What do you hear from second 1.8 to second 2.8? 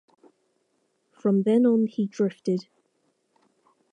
he drifted.